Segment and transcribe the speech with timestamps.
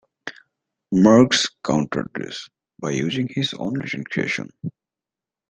[0.91, 4.51] Marks countered this by using his own written creations.